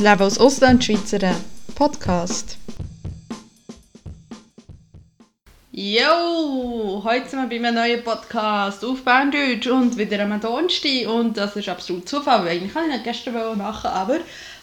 [0.00, 1.36] Das Leben als Auslandschweizerin
[1.74, 2.56] Podcast.
[5.72, 11.36] Jo, heute sind wir bei einem neuen Podcast auf Berndeutsch und wieder am Donnerstag und
[11.36, 14.20] das ist absolut Zufall, weil ich nicht gestern machen, aber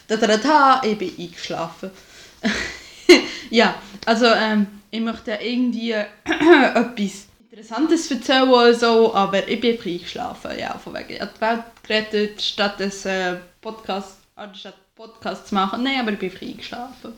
[0.08, 1.92] da, ich bin eingeschlafen.
[3.50, 3.76] ja,
[4.06, 5.92] also ähm, ich möchte irgendwie
[6.24, 11.12] etwas Interessantes erzählen oder so, aber ich bin eingeschlafen, ja, von wegen.
[11.12, 15.84] Ich habe die Welt gerettet, statt des äh, Podcast, anstatt Podcast zu machen.
[15.84, 17.12] Nein, aber ich bin eingeschlafen.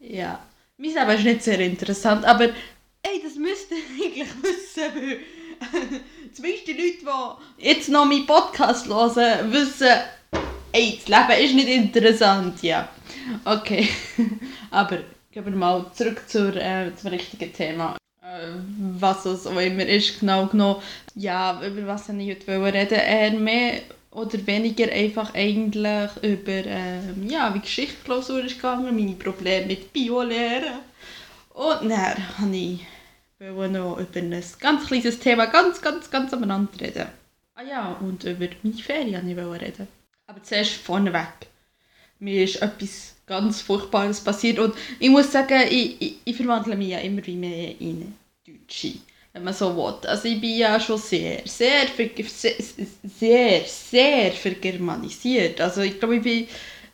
[0.00, 0.40] Ja.
[0.78, 5.20] Mein Leben ist nicht sehr interessant, aber ey, das müsst ihr eigentlich wissen, weil
[6.32, 9.88] zumindest die Leute, die jetzt noch meinen Podcast hören, wissen,
[10.72, 12.88] ey, das Leben ist nicht interessant, ja.
[13.44, 13.86] Okay,
[14.70, 17.98] aber gehen wir mal zurück zur, äh, zum richtigen Thema.
[18.22, 18.48] Äh,
[18.98, 20.80] was es auch immer ist, genau genommen.
[21.14, 23.82] Ja, über was ich heute reden Eher mehr
[24.14, 30.78] oder weniger einfach eigentlich über ähm, ja, wie Geschichtsklausur ist gegangen, meine Probleme mit Bio-Lehren.
[31.50, 32.80] Und dann habe ich
[33.68, 37.06] noch über ein ganz kleines Thema ganz, ganz, ganz am reden.
[37.56, 39.88] Ah ja, und über meine Ferien ich reden.
[40.26, 41.48] Aber zuerst vorneweg.
[42.20, 46.88] Mir ist etwas ganz Furchtbares passiert und ich muss sagen, ich, ich, ich verwandle mich
[46.88, 48.14] ja immer wie mehr in
[48.46, 48.94] Deutsche
[49.34, 50.08] wenn man so will.
[50.08, 51.86] Also ich bin ja schon sehr, sehr,
[52.24, 52.54] sehr,
[53.02, 55.60] sehr, sehr vergermanisiert.
[55.60, 56.48] Also ich glaube, ich bin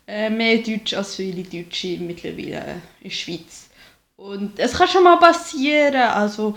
[0.06, 3.68] äh, mehr Deutsch als viele Deutsche mittlerweile in der Schweiz.
[4.16, 6.56] Und es kann schon mal passieren, also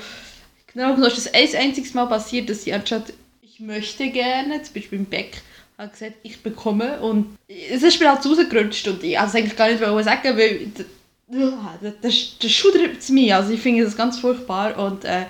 [0.74, 4.74] genau genommen ist das ein einziges Mal passiert, dass ich anstatt ich möchte gerne, zum
[4.74, 5.42] Beispiel im Beck,
[5.78, 9.56] habe gesagt, ich bekomme und es ist mir halt rausgerutscht und ich wollte es eigentlich
[9.56, 14.78] gar nicht sagen, weil das, das, das schudert mich, also ich finde das ganz furchtbar
[14.78, 15.26] und äh,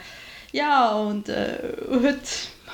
[0.54, 1.58] ja, und äh,
[1.90, 2.20] heute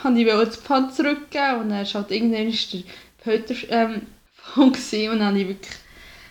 [0.04, 2.84] wollte ich das Pfand zurückgeben und dann war halt irgendwann der
[3.24, 4.02] Pöter ähm,
[4.56, 5.72] und dann habe ich wirklich,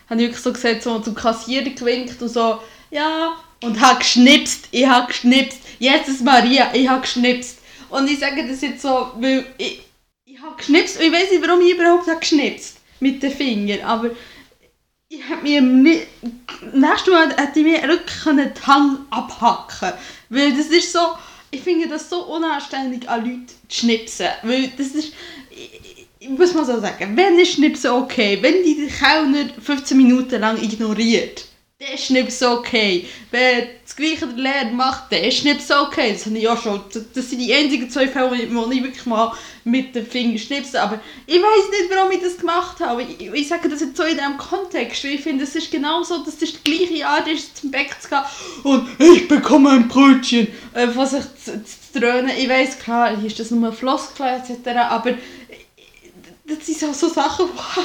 [0.09, 2.61] habe ich wirklich so gesagt, so zum Kassierer gewinkt und so,
[2.91, 3.33] ja,
[3.65, 7.59] und habe geschnipst, ich habe geschnipst, Jesus Maria, ich habe geschnipst.
[7.91, 9.83] Und ich sage das jetzt so, weil ich,
[10.27, 13.81] ich habe geschnipst und ich weiß nicht, warum ich überhaupt habe geschnipst mit den Fingern,
[13.83, 14.11] aber
[15.09, 16.07] ich hätte mir nicht,
[16.75, 19.95] nächstes Mal hätte ich mir wirklich die Hand abhacken
[20.29, 20.99] weil das ist so,
[21.51, 25.13] ich finde das so unanständig an Leute zu schnipsen, weil das ist,
[25.51, 29.97] ich, ich muss mal so sagen, wenn ist Schnipsen okay, wenn die den Kellner 15
[29.97, 31.47] Minuten lang ignoriert,
[31.81, 33.07] der ist nicht so okay.
[33.31, 36.13] Wer das Gleiche der macht, der ist nicht so okay.
[36.13, 39.33] Das, habe ich auch schon, das sind die einzigen zwei Fälle, wo ich wirklich mal
[39.63, 40.83] mit dem Finger schnipse.
[40.83, 43.05] Aber ich weiß nicht, warum ich das gemacht habe.
[43.05, 45.05] Ich, ich sage das jetzt so in diesem Kontext.
[45.05, 47.95] Weil ich finde, es ist genau so, dass das die gleiche Art ist, zum Bäck
[48.01, 48.25] zu gehen
[48.65, 52.33] und ich bekomme ein Brötchen, äh, von sich zu, zu dröhnen.
[52.37, 54.67] Ich weiß klar, hier ist das nur ein Floskel etc.
[54.91, 55.15] Aber
[56.45, 57.85] das sind so, so Sachen, wow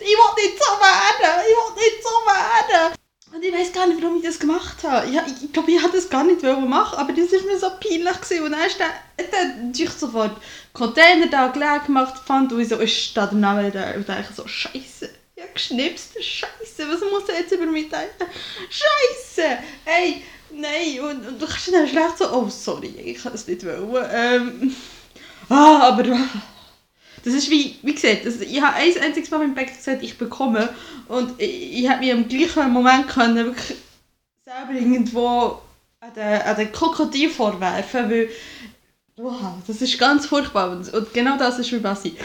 [0.00, 2.94] ich will nicht so werden, ich will nicht so werden.
[3.32, 5.10] Und ich weiß gar nicht, warum ich das gemacht habe.
[5.10, 8.20] Ja, ich, glaube, ich hätte das gar nicht machen aber das war mir so peinlich.
[8.20, 8.44] Gewesen.
[8.44, 10.36] Und dann ist der, natürlich sofort
[10.72, 15.10] Container da geleert gemacht, fand und so, ich stehe daneben da und denke so, Scheiße,
[15.40, 18.32] habe geschnipst, Scheiße, was muss er jetzt über mich denken?
[18.70, 21.00] Scheiße, hey, nein.
[21.00, 24.08] Und, und du kannst dann schlecht so, oh sorry, ich kann das nicht wollen.
[24.12, 24.76] Ähm,
[25.48, 26.04] ah, aber...
[27.24, 30.16] Das ist wie, wie gesagt, also ich habe ein einziges Mal im Bäcker gesagt, ich
[30.16, 30.72] bekomme
[31.08, 33.76] und ich, ich habe mich im gleichen Moment können wirklich
[34.48, 35.60] selber irgendwo
[36.00, 38.30] an den, an den Krokodil vorwerfen, weil
[39.16, 40.70] wow, das ist ganz furchtbar.
[40.70, 42.16] Und, und genau das ist wie Basi.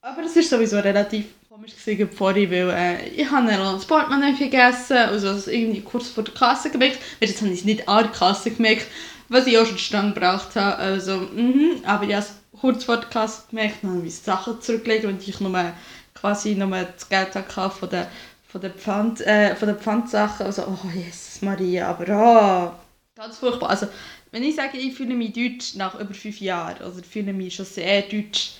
[0.00, 4.96] Aber es ist sowieso relativ komisch gewesen vorhin, weil äh, ich habe das Portemonnaie vergessen,
[4.96, 8.04] also, also irgendwie kurz vor der Kasse gemerkt, weil jetzt habe ich es nicht an
[8.04, 8.86] der Kasse gemerkt,
[9.28, 12.24] was ich auch schon stand gebraucht habe, also mhm, aber ja,
[12.58, 15.72] kurz vor der Kasse gemerkt, dann habe ich Sachen zurückgelegt und ich nur
[16.14, 18.08] quasi nur das Geld hatte von der
[18.56, 23.68] von der Pfand äh, von der Pfandsachen also oh Jesus Maria aber oh, ganz furchtbar.
[23.68, 23.86] Also
[24.30, 27.54] wenn ich sage ich fühle mich deutsch nach über fünf Jahren also ich fühle mich
[27.54, 28.52] schon sehr deutsch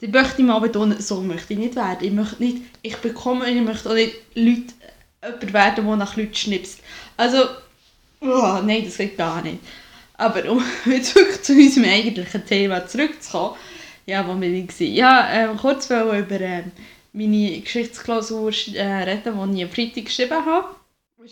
[0.00, 1.98] dann möchte ich mal betonen so möchte ich nicht werden.
[2.00, 4.72] Ich möchte nicht ich bekomme ich möchte auch nicht Leute
[5.22, 6.80] jemand werden der nach Leuten schnipst.
[7.18, 7.44] Also
[8.22, 9.58] oh, nein das geht gar nicht.
[10.14, 13.56] Aber um jetzt wirklich zu unserem eigentlichen Thema zurückzukommen,
[14.06, 14.94] ja, wo wir waren.
[14.94, 16.72] Ja, ähm, kurz über ähm,
[17.14, 20.74] meine Geschichtsklausur äh, reden, die ich am Freitag geschrieben habe.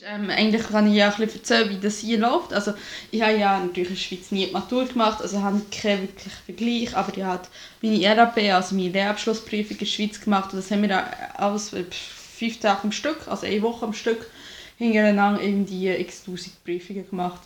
[0.07, 2.55] Ähm, eigentlich kann ich ja ein bisschen erzählen, wie das hier läuft.
[2.55, 2.73] Also,
[3.11, 6.31] ich habe ja natürlich in der Schweiz nie die Matur gemacht, also habe keinen wirklichen
[6.47, 7.47] Vergleich, aber ich habe
[7.83, 12.59] meine RAP, also meine Lehrabschlussprüfung in der Schweiz gemacht und das haben wir alles fünf
[12.61, 14.31] Tage am Stück, also eine Woche am Stück,
[14.79, 17.43] hintereinander irgendwie x tausend Prüfungen gemacht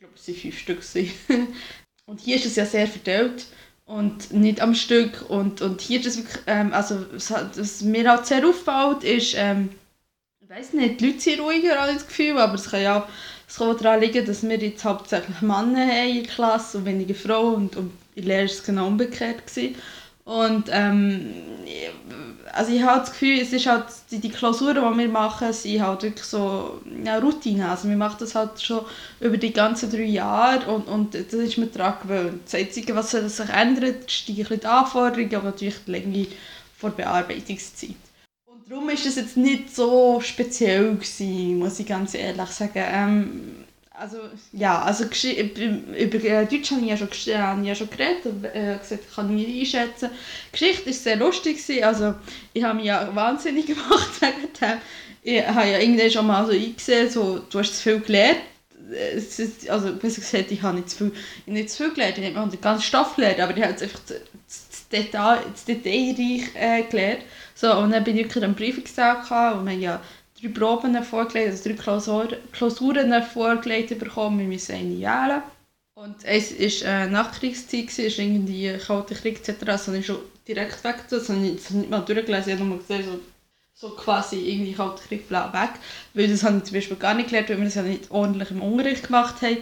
[0.00, 0.82] ich glaube, es waren fünf Stück.
[2.06, 3.46] und hier ist es ja sehr verteilt.
[3.88, 5.28] Und nicht am Stück.
[5.28, 9.70] Und, und hier das ähm, also was, mir halt sehr auffällt, ist, ähm,
[10.40, 13.08] ich weiß nicht, die Leute sind ruhiger, ich das Gefühl, aber es kann ja
[13.48, 17.14] es kann daran liegen, dass wir jetzt hauptsächlich Männer haben in der Klasse und weniger
[17.14, 19.46] Frauen und, und in der Lehre war es genau umgekehrt.
[19.46, 19.74] Gewesen.
[20.28, 21.32] Und ähm,
[22.52, 25.80] also ich habe das Gefühl, es ist halt, die, die Klausuren, die wir machen, sind
[25.80, 27.70] halt wirklich so ja, Routine.
[27.70, 28.84] Also wir machen das halt schon
[29.20, 32.42] über die ganzen drei Jahre und, und das ist mir daran gewöhnt.
[32.44, 36.26] Das Einzige, was sich ändert, ist die Anforderungen, aber natürlich die Länge
[36.82, 37.96] der Bearbeitungszeit.
[38.44, 42.72] Und darum war es jetzt nicht so speziell, gewesen, muss ich ganz ehrlich sagen.
[42.74, 43.64] Ähm,
[43.98, 44.18] also,
[44.52, 48.78] ja, also über äh, Deutsch habe ich ja schon, äh, ja schon geredet und äh,
[48.78, 50.10] gesagt, kann ich nicht einschätzen.
[50.48, 51.84] Die Geschichte war sehr lustig, gewesen.
[51.84, 52.14] also
[52.52, 54.78] ich habe mich ja wahnsinnig gemacht wegen dem.
[55.22, 58.38] Ich habe ja irgendwann schon mal so eingesehen, so, du hast zu viel gelernt.
[59.14, 61.12] Ist, also besser gesagt, ich habe nicht zu viel,
[61.46, 64.20] nicht zu viel gelernt, ich habe den ganzen Stoff gelernt, aber ich habe einfach das,
[64.46, 67.22] das Detail, das Detailreich äh, gelernt.
[67.54, 70.00] So, und dann bin ich wirklich am Prüfungstag und wir haben ja
[70.40, 75.42] drei Proben vorgelegt, also drei Klausur, Klausuren vorgelegt bekommen, wir müssen eine wählen.
[75.94, 79.68] Und es war äh, Nachkriegszeit, es war irgendwie Kalter Krieg etc.
[79.68, 83.04] Also ich schon direkt weg, das habe ich nicht mal durchgelesen, ich habe nur gesehen,
[83.04, 85.70] so, so quasi irgendwie Kalter Krieg blau weg.
[86.14, 88.50] Weil das habe ich zum Beispiel gar nicht gelernt, weil wir das ja nicht ordentlich
[88.52, 89.58] im Unterricht gemacht haben.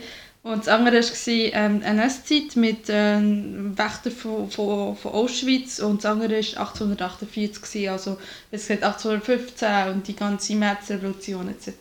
[0.46, 6.12] Und das andere war ähm, NS-Zeit mit ähm, Wächtern von, von, von Auschwitz und das
[6.12, 8.16] andere war 1848, gewesen, also
[8.52, 11.72] es geht 1815 und die ganze Märzrevolution etc.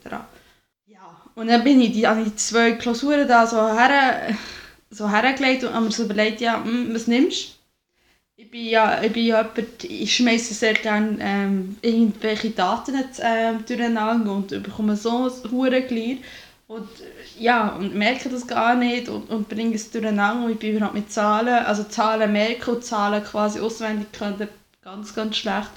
[0.88, 4.36] Ja, und dann bin ich die, an die zwei Klausuren da so, her,
[4.90, 7.56] so hergelegt und habe mir so überlegt, ja, hm, was nimmst du?
[8.38, 13.54] Ich bin ja, ich bin ja jemand, ich schmeiße sehr gerne ähm, irgendwelche Daten äh,
[13.66, 16.24] durcheinander und bekomme so ein Hurenglied.
[16.68, 16.90] Und
[17.38, 20.46] ja, und merke das gar nicht und, und bringe es durcheinander.
[20.46, 24.48] Und ich bin überhaupt mit Zahlen, also Zahlen merken und Zahlen quasi auswendig können,
[24.82, 25.70] ganz, ganz schlecht.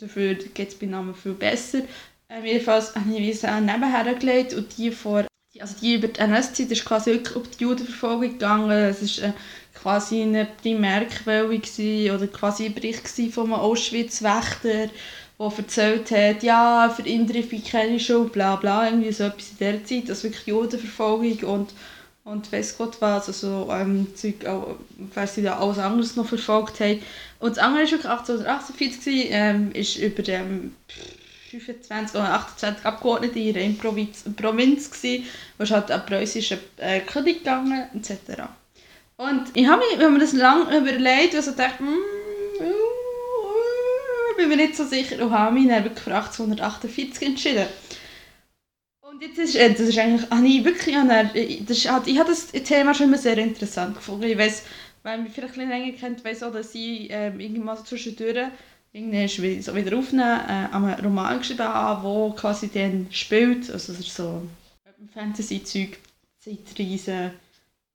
[0.00, 1.82] Dafür geht es bei Namen viel besser.
[2.28, 5.24] Ähm, jedenfalls habe ich wie nebenher gelegt und die vor
[5.60, 8.70] also die über die NS-Zeit ist quasi wirklich auf die Judenverfolgung gegangen.
[8.70, 9.32] Es war äh,
[9.74, 14.88] quasi eine Primärquelle oder quasi ein Bericht von einem Auschwitz-Wächter
[15.38, 19.84] der erzählt hat, ja, für Indrifi keine Schuld, bla bla, irgendwie so etwas in dieser
[19.84, 21.70] Zeit, also wirklich Judenverfolgung und,
[22.24, 24.76] und weiss Gott was, also ähm, Zeug, auch,
[25.14, 27.00] weil sie da alles anderes noch verfolgt haben.
[27.38, 30.74] Und das andere war wirklich 1848, ähm, ist über dem
[31.50, 35.24] 25 oder 28 Abgeordnete in einer Provinz, Provinz gewesen,
[35.56, 38.42] wo es halt an preußischen äh, König gegangen etc.
[39.16, 42.18] Und ich habe mir das lange überlegt, also dachte, mm,
[44.38, 47.66] bin mir nicht so sicher und habe mich dann wirklich für 1848 entschieden.
[49.00, 50.94] Und jetzt ist, äh, das ist eigentlich, habe ich wirklich,
[51.66, 54.24] das ist, ich habe das Thema schon immer sehr interessant gefunden.
[54.24, 54.62] Ich weiß,
[55.02, 58.48] wer mich vielleicht ein länger kennt, weiß auch, dass ich ähm, irgendwann so zwischendurch
[58.92, 64.42] irgendwie so wieder aufnehmen, äh, einen Roman geschrieben habe, der quasi dann spielt, also so
[65.14, 65.98] Fantasy-Zeug,
[66.38, 67.32] Zeitreisen,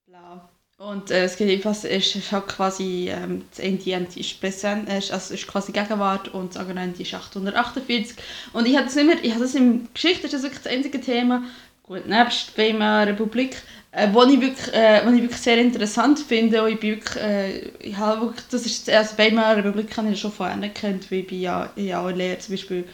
[0.05, 0.49] bla.
[0.77, 3.59] Und äh, geht jedenfalls, ist, ist halt quasi, ähm, das
[3.93, 8.17] eine ist präsent, ist, also ist quasi Gegenwart und das andere ist 848.
[8.53, 10.99] Und ich habe das immer, ich habe das in Geschichte, ist das wirklich das einzige
[10.99, 11.43] Thema,
[11.83, 13.61] gut, nebst Weimarer Republik,
[13.91, 17.23] äh, wo ich wirklich, äh, wo ich wirklich sehr interessant finde und ich bin wirklich,
[17.23, 21.19] äh, ich habe wirklich, das ist, also Weimarer Republik habe ich schon vorher kennt, weil
[21.19, 22.85] ich bin ja, habe auch Lehre, zum Beispiel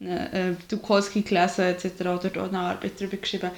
[0.00, 2.00] äh, Dukowski gelesen etc.
[2.00, 3.50] oder auch eine Arbeit darüber geschrieben.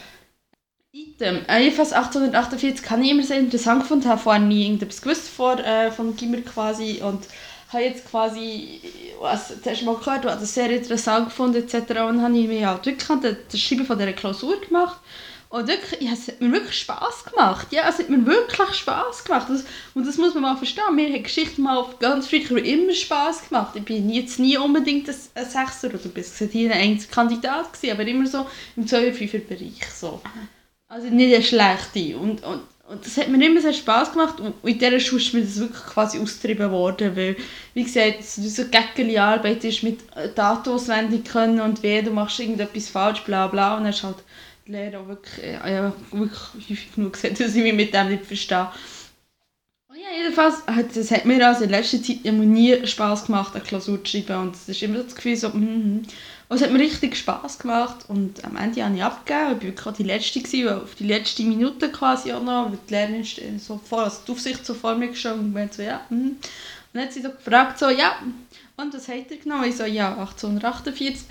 [0.92, 1.44] Item.
[1.48, 5.58] Äh, jedenfalls 1848 habe ich immer sehr interessant gefunden, habe vorher nie irgendetwas gewusst vor,
[5.58, 7.26] äh, von Gimmer quasi und
[7.70, 8.80] habe jetzt quasi
[9.20, 11.90] was, das erste Mal gehört und das sehr interessant gefunden etc.
[12.08, 14.98] Und habe ich mir auch wirklich das Schreiben von dieser Klausur gemacht
[15.50, 17.66] und wirklich, ja, es hat mir wirklich Spass gemacht.
[17.70, 19.46] Ja, es hat mir wirklich Spass gemacht.
[19.50, 19.64] Das,
[19.94, 20.94] und das muss man mal verstehen.
[20.94, 23.74] Mir hat Geschichte mal ganz früher immer Spass gemacht.
[23.74, 28.26] Ich bin jetzt nie unbedingt ein, Sechser oder bis hier ein Kandidat gewesen, aber immer
[28.26, 29.86] so im 2-5er Bereich.
[29.94, 30.20] So.
[30.88, 32.16] Also nicht eine schlechte.
[32.16, 34.40] Und, und, und das hat mir immer sehr Spass gemacht.
[34.40, 37.14] Und in dieser Schule ist mir das wirklich quasi austrieben worden.
[37.14, 37.36] Weil,
[37.74, 40.00] wie gesagt, so eine Arbeit ist mit
[40.34, 43.76] Daten auswendig können und weh, du machst irgendetwas falsch, bla bla.
[43.76, 44.16] Und dann ist halt
[44.66, 48.24] die Lehrer auch wirklich, ja, wirklich häufig genug gesagt, dass ich mich mit dem nicht
[48.24, 48.68] verstehe.
[49.88, 50.62] Und ja, jedenfalls,
[50.94, 54.40] das hat mir also in letzter Zeit immer nie Spass gemacht, eine Klausur zu schreiben.
[54.40, 56.08] Und es ist immer das Gefühl so, mm -hmm.
[56.48, 59.44] Und es hat mir richtig Spass gemacht und am Ende habe ich abgegeben.
[59.44, 62.94] Ich war wirklich die Letzte, gewesen, auf die letzte Minute quasi auch noch, weil die
[62.94, 66.16] Lehrerin so vor, also die Aufsicht so vor mir gestanden und so, ja, hm.
[66.28, 66.38] Und
[66.94, 68.18] dann hat sie so gefragt, so, ja,
[68.78, 69.64] und was hat er genommen?
[69.64, 71.26] Ich so, ja, 1848.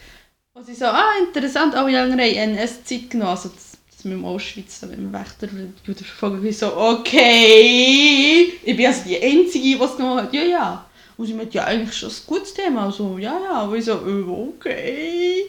[0.54, 4.26] Und sie so, ah, interessant, alle anderen haben NS-Zeit genommen, also das, das mit dem
[4.26, 5.48] Auschwitz, mit dem Wächter,
[5.84, 10.86] Judenverfolgung, ich so, okay, ich bin also die Einzige, die es genommen hat, ja, ja.
[11.18, 13.94] Und sie meinte, ja, eigentlich schon ein gutes Thema, also, ja, ja, und ich so,
[13.94, 15.46] äh, okay,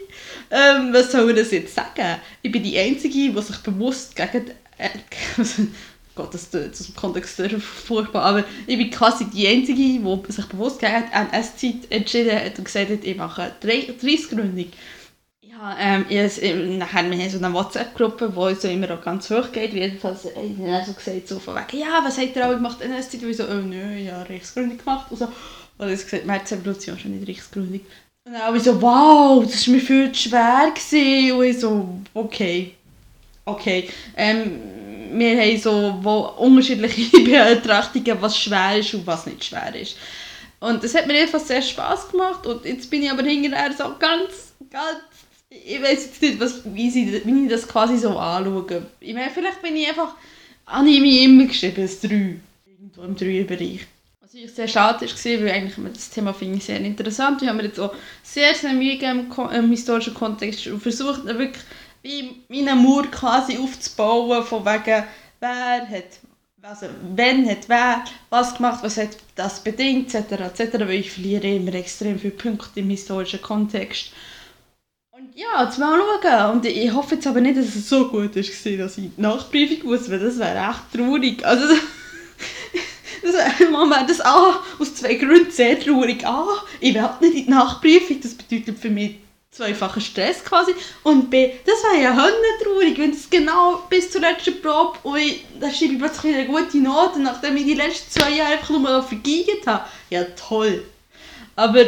[0.51, 2.21] ähm, was soll ich das jetzt sagen?
[2.41, 4.89] Ich bin die Einzige, die sich bewusst gegen, äh,
[6.15, 10.81] Gott, das ist im Kontext furchtbar, aber ich bin quasi die Einzige, die sich bewusst
[10.81, 14.67] gegen die NS-Zeit entschieden hat und gesagt hat, ich mache eine 30-Gründung.
[15.79, 16.43] Ähm, ich,
[16.79, 19.73] nachher, wir haben so eine WhatsApp-Gruppe, die so immer auch ganz hoch geht.
[19.73, 22.93] Jedenfalls haben dann so gesagt, so von wegen, ja, was habt ihr alle gemacht in
[22.93, 23.23] NS-Zeit?
[23.23, 25.07] Und ich so, oh nö, ja, Reichsgründung gemacht.
[25.11, 25.29] Und so.
[25.79, 27.81] Und ich gesagt, Märzrevolution schon nicht Reichsgründung.
[28.27, 30.73] Und dann habe ich so, wow, das war mir viel zu schwer.
[30.75, 31.33] Gewesen.
[31.33, 32.75] Und ich so, okay.
[33.45, 33.89] Okay.
[34.17, 34.61] Ähm,
[35.13, 37.21] wir haben so wo unterschiedliche
[37.57, 39.97] Betrachtungen, was schwer ist und was nicht schwer ist.
[40.61, 43.95] Und das hat mir jedenfalls sehr Spass gemacht und jetzt bin ich aber hinterher so
[43.99, 44.99] ganz, ganz,
[45.51, 48.87] ich weiß jetzt nicht, was, wie, sie, wie ich das quasi so anschaue.
[49.01, 50.15] Ich meine, vielleicht bin ich einfach,
[50.67, 52.37] habe ich mich immer geschrieben, als 3,
[52.67, 53.87] irgendwo im 3-Bereich.
[54.21, 57.41] Was ich sehr schade war, weil eigentlich das Thema finde ich sehr interessant.
[57.41, 61.65] Ich habe mir jetzt auch sehr, sehr Mühe gegeben im historischen Kontext und versucht wirklich
[62.03, 65.05] wie meinen Mauer quasi aufzubauen, von wegen,
[65.41, 66.21] wer hat,
[66.63, 71.57] also wenn hat wer was gemacht, was hat das bedingt, etc., etc., weil ich verliere
[71.57, 74.13] immer extrem viele Punkte im historischen Kontext.
[75.39, 76.51] Ja, jetzt mal schauen.
[76.51, 79.91] Und ich hoffe jetzt aber nicht, dass es so gut ist, dass ich die Nachprüfung
[79.91, 81.47] muss, weil das wäre echt traurig.
[81.47, 81.65] Also,
[83.23, 86.27] das, wäre das A aus zwei Gründen sehr traurig.
[86.27, 86.45] A,
[86.81, 89.21] ich will nicht in die Nachprüfung, das bedeutet für mich
[89.53, 90.75] zweifacher Stress quasi.
[91.05, 92.29] Und B, das wäre ja
[92.61, 96.47] traurig, wenn es genau bis zur letzten Probe und ich, dann schreibe ich plötzlich eine
[96.47, 99.85] gute Note, nachdem ich die letzten zwei Jahre einfach nur noch vergeigt habe.
[100.11, 100.83] Ja, toll.
[101.55, 101.85] Aber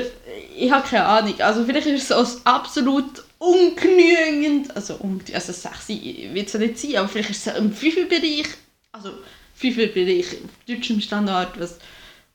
[0.56, 1.34] ich habe keine Ahnung.
[1.40, 4.98] Also vielleicht ist es absolut ungenügend, also,
[5.32, 8.46] also 6 wird es ja nicht sein, aber vielleicht ist es im 5 Bereich,
[8.92, 9.12] also
[9.54, 11.78] 5 Bereich im deutschen Standard, was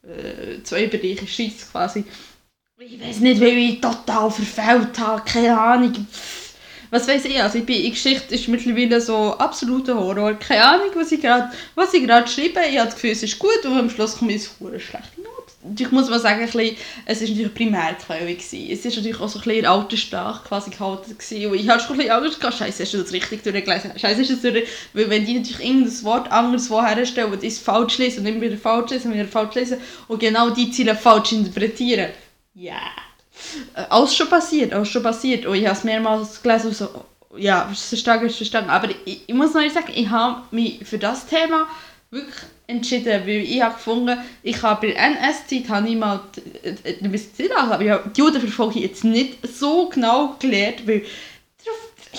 [0.04, 2.04] äh, zwei Bereiche Schweiz quasi,
[2.78, 6.08] ich weiß nicht, weil ich total verfehlt habe, keine Ahnung.
[6.90, 10.34] Was weiß ich, also ich bin, die Geschichte ist mittlerweile so absoluter Horror.
[10.36, 12.60] Keine Ahnung, was ich gerade schreibe.
[12.70, 15.22] Ich habe das Gefühl, es ist gut und am Schluss komme ich eine schlechte
[15.78, 18.38] Ich muss mal sagen, bisschen, es war natürlich Primärquelle.
[18.38, 21.18] Es war natürlich auch so ein bisschen in alter Sprache quasi gehalten.
[21.18, 21.52] Gewesen.
[21.52, 23.92] Und ich hatte schon ein bisschen Angst gehabt, scheiße, hast du das richtig durchgelesen?
[23.98, 24.68] Scheiße, ist das durch...
[24.94, 28.42] Weil wenn die natürlich irgendein Wort anders woher stellen und es falsch lesen und immer
[28.42, 32.12] wieder falsch lesen und wieder falsch lesen und genau die Ziele falsch interpretieren,
[32.54, 32.74] ja.
[32.74, 33.90] Yeah.
[33.90, 35.46] alles schon passiert, alles schon passiert.
[35.46, 36.90] Und ich habe es mehrmals gelesen und so,
[37.38, 38.70] ja, verstanden, verstanden.
[38.70, 41.68] Aber ich, ich muss noch sagen, ich habe mich für das Thema
[42.12, 42.36] wirklich
[42.68, 46.22] entschieden, weil ich habe gefunden, ich habe bei NS-Zeit habe ich mal,
[46.64, 51.04] ich weiß nicht aber ich habe die Judenverfolgung jetzt nicht so genau gelernt, weil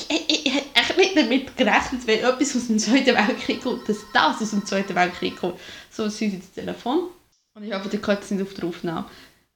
[0.09, 4.43] ich, ich, ich nicht damit gerechnet, wenn etwas aus dem Zweiten Weltkrieg kommt, dass das
[4.43, 5.59] aus dem Zweiten Weltkrieg kommt.
[5.91, 7.09] So, es ist das Telefon.
[7.55, 9.07] Und ich hoffe, die könnt es nicht auf der Aufnahme.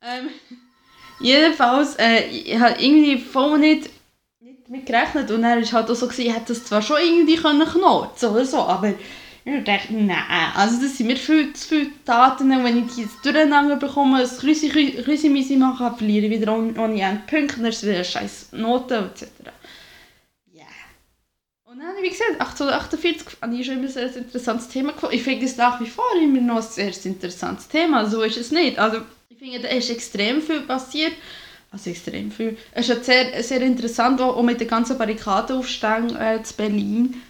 [0.02, 0.28] Ähm,
[1.20, 3.90] Jedenfalls, äh, ich habe irgendwie voll nicht,
[4.40, 6.96] nicht damit gerechnet und er war halt auch so, gewesen, ich hätte das zwar schon
[6.98, 8.94] irgendwie können oder so, aber
[9.44, 10.22] ich dachte, nein,
[10.54, 14.28] also das sind mir viel zu viele Daten, wenn ich die jetzt durcheinander bekomme, ein
[14.28, 19.26] Rüsi-Misi mache, verliere ich wieder ohne, Punkte, dann ist es wieder scheiß Note etc.
[20.52, 20.64] Ja.
[21.64, 24.92] Und dann, wie gesagt, 1848 habe ich schon immer ein sehr interessantes Thema.
[25.10, 28.50] Ich finde es nach wie vor immer noch ein sehr interessantes Thema, so ist es
[28.50, 28.78] nicht.
[28.78, 29.00] Also,
[29.40, 31.12] finde, da ist extrem viel passiert.
[31.72, 32.56] Also extrem viel.
[32.72, 37.22] Es ist sehr, sehr interessant, auch mit den ganzen Barrikadenaufständen äh, zu Berlin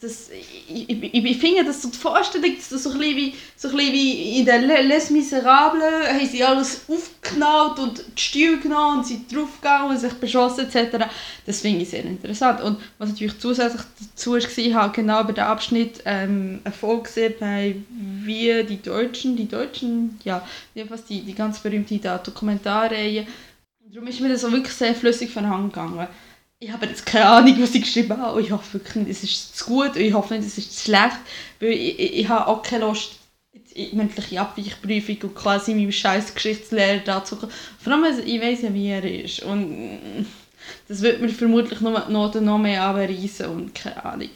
[0.00, 0.30] das,
[0.68, 3.68] ich, ich, ich finde, dass so die Vorstellung, dass das so ein bisschen wie, so
[3.68, 8.98] ein bisschen wie in den Les Miserables haben sie alles aufgeknallt und die Stühle genommen
[8.98, 11.06] und sind draufgegangen und sich beschossen etc.
[11.44, 12.60] Das finde ich sehr interessant.
[12.62, 17.34] Und was natürlich zusätzlich dazu war, habe genau bei dem Abschnitt ähm, eine Folge gesehen
[17.38, 23.26] bei «Wir, die Deutschen», die Deutschen, ja, jedenfalls die, die ganz berühmte Dokumentarreihe.
[23.92, 26.08] Darum ist mir das auch wirklich sehr flüssig von Hand gegangen
[26.58, 28.40] ich habe jetzt keine Ahnung, was ich geschrieben habe.
[28.40, 31.18] ich hoffe wirklich es ist zu gut und ich hoffe nicht, es ist zu schlecht.
[31.60, 33.18] Weil ich, ich, ich habe auch keine Lust,
[33.92, 37.36] mündliche Abweichprüfung und quasi meinem scheiß Geschichtslehrer dazu.
[37.36, 39.42] Vor allem, also ich weiß ja, wie er ist.
[39.42, 40.26] Und
[40.88, 44.30] das wird mir vermutlich noch, die Noten noch mehr abreißen und keine Ahnung.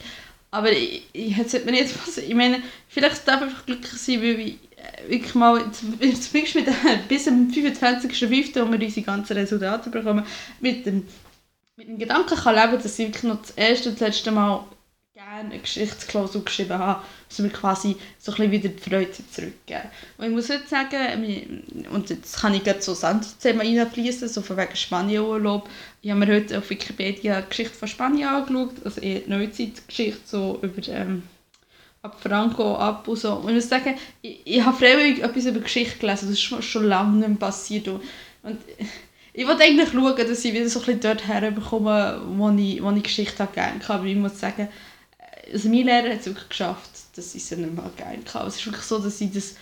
[0.51, 2.17] Aber ich, ich, jetzt mir nicht was.
[2.17, 6.67] Ich meine, vielleicht darf ich einfach glücklich sein, weil ich äh, wirklich mal, zumindest mit
[7.07, 10.25] bis am 25.05., wo wir unsere ganzen Resultate bekommen,
[10.59, 11.07] mit dem
[11.81, 14.63] mit dem Gedanken kann leben, dass ich wirklich noch das erste und das letzte Mal
[15.15, 19.89] gerne eine Geschichtsklausel geschrieben habe, dass mir quasi so ein bisschen wieder die Freude zurückgeben.
[20.17, 21.55] Und ich muss heute sagen,
[21.91, 25.67] und jetzt kann ich gerade so das andere Thema reinfließen, so von wegen Spanienurlaub.
[26.01, 30.21] Ich habe mir heute auf Wikipedia die Geschichte von Spanien angeschaut, also eher die Neuzeitgeschichte,
[30.25, 31.23] so über ähm,
[32.03, 33.33] ab Franco ab und so.
[33.33, 36.83] Und ich muss sagen, ich, ich habe freiwillig etwas über Geschichte gelesen, das ist schon,
[36.83, 37.87] lange nicht passiert.
[37.87, 38.01] Und,
[38.43, 38.59] und
[39.33, 43.03] ich wollte eigentlich schauen, dass ich wieder so ein dort herbekomme, wo ich, wo ich
[43.03, 43.93] Geschichte gerne hatte.
[43.93, 44.67] Aber ich muss sagen,
[45.51, 48.47] also mein Lehrer hat es wirklich geschafft, dass ich sie nicht mehr gerne hatte.
[48.47, 49.55] Es ist wirklich so, dass ich, das,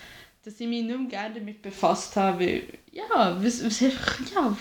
[0.44, 2.62] dass ich mich nicht mehr gerne damit befasst habe, weil,
[2.92, 4.56] ja, was, was einfach, ja,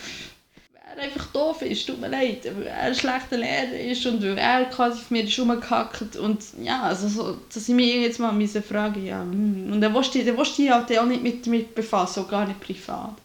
[0.96, 4.38] er einfach doof ist, tut mir leid, weil er ein schlechter Lehrer ist und weil
[4.38, 8.38] er quasi auf mir ist rumgehackt und ja, also so, dass ich mich jetzt mal
[8.38, 9.72] diese Frage ja, hm.
[9.72, 13.16] und dann wusste ich, ich halt auch nicht mit, mit befassen, auch gar nicht privat.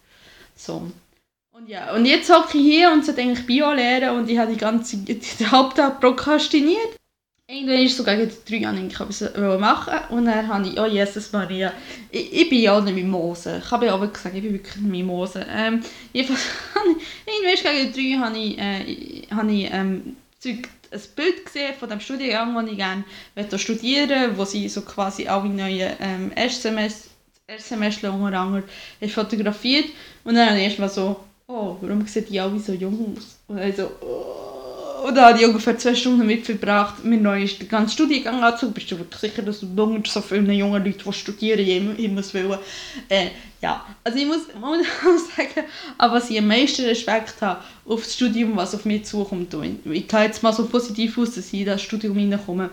[0.56, 0.90] So.
[1.56, 4.52] Und ja, und jetzt hocke ich hier und sollte eigentlich Bio lernen und ich habe
[4.52, 6.98] die ganze den Haupttag prokrastiniert.
[7.46, 11.30] Irgendwann ist so gegen drei an ich etwas machen und dann habe ich, oh Jesus
[11.30, 11.72] Maria,
[12.10, 13.62] ich, ich bin ja eine Mimose.
[13.64, 15.46] Ich habe ja auch gesagt, ich bin wirklich eine Mimose.
[15.48, 15.80] Ähm,
[16.12, 16.44] jedenfalls,
[17.24, 20.62] irgendwann gegen die drei habe ich, äh, habe ich ähm, ein
[21.14, 23.04] Bild gesehen von dem Studiengang, den ich gerne
[23.58, 27.10] studieren möchte, wo sie so quasi alle neuen ähm, Erstsemester,
[27.46, 28.64] Erstsemester unter anderem
[29.08, 29.90] fotografiert
[30.24, 33.38] und dann habe ich erstmal so oh, warum sehen die alle so jung aus?
[33.48, 34.54] Und dann so, oh.
[35.04, 38.72] Und dann habe ich ungefähr zwei Stunden damit verbracht, mir neu den ganzen Studiengang anzuschauen.
[38.72, 42.58] Bist du wirklich sicher, dass du so viele junge Leute, die studieren, ich muss wollen?
[43.10, 43.26] Äh,
[43.60, 48.14] ja, also ich muss, muss sagen, aber was ich am meisten Respekt habe auf das
[48.14, 49.54] Studium, was auf mich zukommt.
[49.84, 52.70] Ich gehe jetzt mal so positiv aus, dass ich in das Studium reinkomme.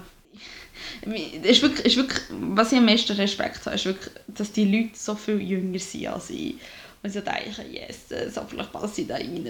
[1.44, 4.92] Ist wirklich, ist wirklich, was ich am meisten Respekt habe, ist wirklich, dass die Leute
[4.94, 6.56] so viel jünger sind als ich.
[7.04, 9.50] Und so denke, yes, so vielleicht passe ich da rein.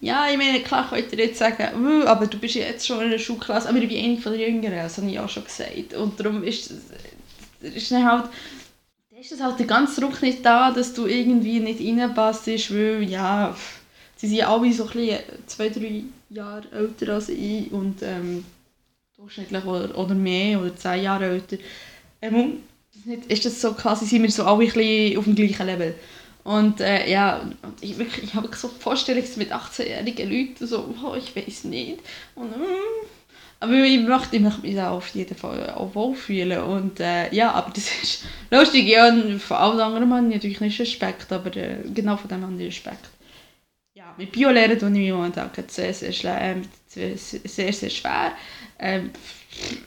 [0.00, 3.18] Ja, ich meine, klar könnt ihr jetzt sagen, aber du bist jetzt schon in der
[3.18, 5.92] Schulklasse, aber ich bin eine von der Jüngeren, das habe ich auch schon gesagt.
[5.94, 6.72] Und darum ist,
[7.60, 8.30] ist dann halt,
[9.20, 13.54] ist das halt der ganze Druck nicht da, dass du irgendwie nicht reinpasst, weil, ja,
[14.16, 18.46] sie sind alle so ein bisschen zwei, drei Jahre älter als ich und ähm,
[19.18, 21.58] durchschnittlich oder, oder mehr, oder zehn Jahre älter.
[22.22, 22.62] Ähm,
[23.28, 25.94] ist das so quasi, sind wir so alle ein bisschen auf dem gleichen Level.
[26.44, 27.40] Und äh, ja,
[27.80, 32.00] ich, wirklich, ich habe so Vorstellungen mit 18-jährigen Leuten, so, oh, ich weiß nicht.
[32.34, 33.06] Und, mm,
[33.60, 36.62] aber ich möchte mich auch auf jeden Fall auch wohlfühlen.
[36.62, 38.86] Und äh, ja, aber das ist lustig.
[38.86, 42.54] Ja, von allen anderen habe ich natürlich nicht Respekt, aber äh, genau von dem habe
[42.62, 43.08] ich Respekt.
[43.94, 48.32] Ja, mit Biolehrer tue ich mich momentan sehr, sehr, sehr, sehr, sehr schwer,
[48.78, 49.10] ähm,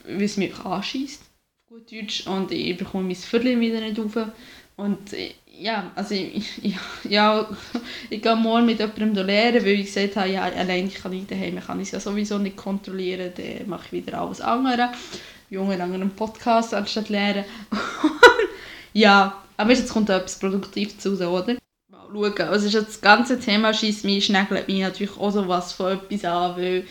[0.06, 1.28] weil es mich anschießt
[1.68, 4.28] gut Deutsch und ich bekomme mein Viertel wieder nicht rauf.
[4.78, 5.12] Und
[5.58, 7.48] ja, also ich, ja, ja,
[8.10, 11.60] ich gehe morgen mit jemandem lernen, weil ich gesagt habe, ja, allein kann ich daheim,
[11.60, 14.90] kann ich es ja sowieso nicht kontrollieren, dann mache ich wieder alles andere.
[15.50, 17.44] Junge einen Podcast anstatt lernen.
[18.92, 21.56] ja, aber jetzt kommt etwas produktiv zu, oder?
[21.88, 22.48] Mal schauen.
[22.48, 26.56] Also das ganze Thema schießt mich, schnägelt mich natürlich auch so was von etwas an,
[26.56, 26.84] weil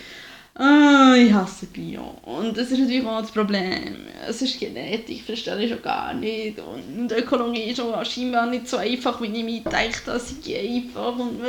[0.59, 2.15] Ah, ich hasse Bio.
[2.23, 3.95] Und das ist natürlich auch das Problem.
[4.27, 6.57] Es ist Genetik, verstehe ich schon gar nicht.
[6.59, 11.15] Und Ökologie ist auch scheinbar nicht so einfach, wie ich mir denke, dass ich einfach
[11.15, 11.41] und.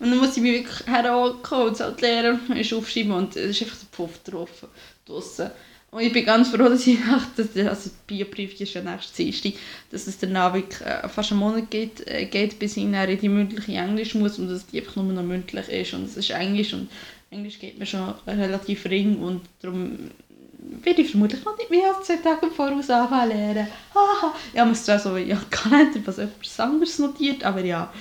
[0.00, 3.62] Und dann muss ich mich wirklich herhocken und halt lernen und aufschreiben und es ist
[3.62, 4.66] einfach der Puff drauf
[5.06, 5.50] draussen.
[5.90, 9.14] Und ich bin ganz froh, dass ich nach, dass der, also Biobrief ist ja nächstes
[9.14, 9.52] Dienstag,
[9.90, 13.28] dass es danach wirklich äh, fast einen Monat geht, äh, geht bis ich in die
[13.28, 16.74] mündliche Englisch muss und dass die einfach nur noch mündlich ist und es ist Englisch
[16.74, 16.88] und
[17.30, 20.10] Englisch geht mir schon relativ ring und darum
[20.58, 23.68] werde ich vermutlich noch nicht mehr als zwei Tage im Voraus anfangen lernen.
[23.94, 24.34] Haha.
[24.52, 27.92] Ich habe mir zwar so ja, Kalender was etwas anderes notiert, aber ja,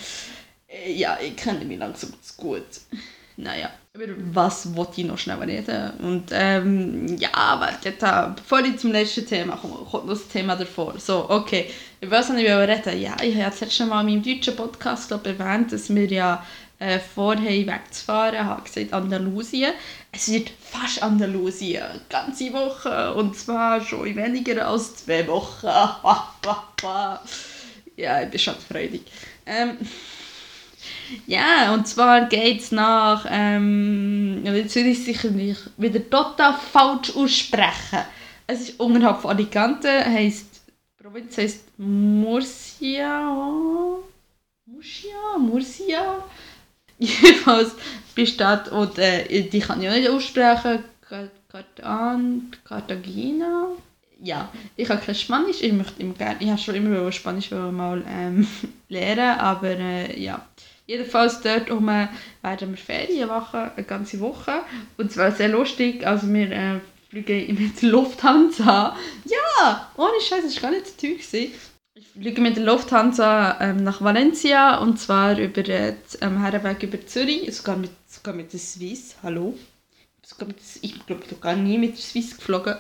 [0.68, 2.66] äh, ja, ich kenne mich langsam zu gut.
[3.40, 5.92] Naja, über was wollte ich noch schnell reden?
[6.00, 8.04] Und ähm, ja, warte, jetzt,
[8.36, 10.96] bevor ich zum letzten Thema komme, kommt noch das Thema davor.
[10.98, 11.70] So, okay,
[12.02, 13.00] über was soll ich reden?
[13.00, 16.08] Ja, ich habe ja das letzte Mal in meinem deutschen Podcast glaub, erwähnt, dass wir
[16.08, 16.44] ja
[16.80, 19.74] äh, vorher wegzufahren, habe gesagt Andalusien.
[20.12, 25.68] Es wird fast Andalusien, ganze Woche und zwar schon weniger als zwei Wochen.
[27.98, 29.04] ja, ich bin schon freudig.
[29.46, 29.78] Ähm,
[31.26, 37.16] ja, und zwar geht es nach, ähm, jetzt will ich sicher nicht wieder total falsch
[37.16, 38.00] aussprechen.
[38.46, 43.34] Es ist unterhalb von Alicante, heisst, die Provinz heisst Murcia,
[44.66, 46.24] Murcia, Murcia,
[47.00, 47.76] jedenfalls
[48.16, 50.84] bei Stadt und äh, die kann ich auch nicht aussprechen.
[51.50, 53.70] Cartan, Cartagena.
[54.22, 58.04] Ja, ich habe kein Spanisch, ich möchte immer gerne, ich habe schon immer Spanisch mal
[58.10, 58.48] ähm,
[58.90, 60.44] lernen, aber äh, ja,
[60.88, 62.08] Jedenfalls dort um, äh,
[62.42, 64.62] werden wir Ferien machen, eine ganze Woche.
[64.98, 66.80] Und zwar sehr lustig, also wir äh,
[67.10, 68.96] fliegen mit Lufthansa.
[69.26, 71.50] Ja, ohne Scheiß, das war gar nicht so teuer.
[72.00, 77.04] Ich fliege mit der Lufthansa ähm, nach Valencia und zwar über den ähm, Herrenweg über
[77.04, 79.58] Zürich, sogar mit, sogar mit der Swiss, hallo.
[80.22, 82.76] Sogar mit, ich glaube, ich bin gar nie mit der Swiss geflogen.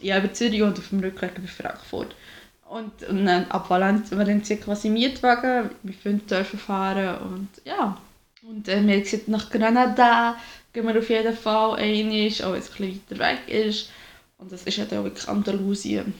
[0.00, 2.16] Ja, über Zürich und auf dem Rückweg über Frankfurt.
[2.66, 8.00] Und, und dann ab Valencia quasi Mietwagen, wir fünf dürfen fahren und ja.
[8.48, 10.38] Und äh, wir sind nach Granada,
[10.72, 13.90] gehen wir auf jeden Fall einmal, auch wenn es ein bisschen weiter weg ist.
[14.38, 16.14] Und das ist ja dann wirklich Andalusien.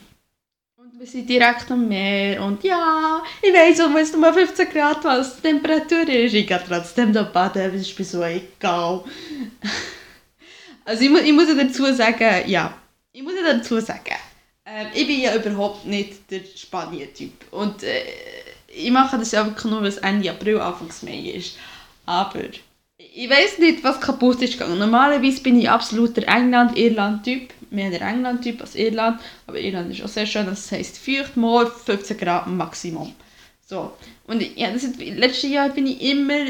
[0.97, 5.37] Wir sind direkt am Meer und ja, ich weiß, wo es nur 15 Grad was
[5.37, 6.35] die Temperatur ist.
[6.35, 9.03] Ich gehe trotzdem da baden, das ist mir so egal.
[10.85, 12.73] also ich, mu ich muss dazu sagen, ja,
[13.13, 14.15] ich muss dazu sagen,
[14.65, 17.53] ähm, ich bin ja überhaupt nicht der Spanien-Typ.
[17.53, 18.05] Und äh,
[18.69, 21.57] ich mache das ja wirklich nur, weil es Ende April, Anfang Mai ist.
[22.07, 22.41] Aber
[22.99, 24.79] ich weiß nicht, was kaputt ist gegangen.
[24.79, 27.53] Normalerweise bin ich absoluter England-Irland-Typ.
[27.75, 29.21] Mehr der England-Typ als Irland.
[29.47, 30.47] Aber Irland ist auch sehr schön.
[30.47, 33.13] Das heisst feucht, mal 15 Grad Maximum.
[33.67, 33.93] So.
[34.27, 36.47] Und ja, das ist, letztes Jahr bin ich immer